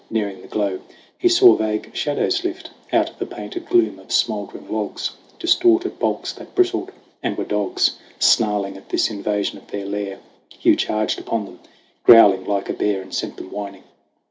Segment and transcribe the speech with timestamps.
[0.09, 0.79] Nearing the glow,
[1.19, 6.33] he saw vague shadows lift Out of the painted gloom of smouldering logs Distorted bulks
[6.33, 10.17] that bristled, and were dogs Snarling at this invasion of their lair.
[10.57, 11.59] Hugh charged upon them,
[12.01, 13.83] growling like a bear, And sent them whining.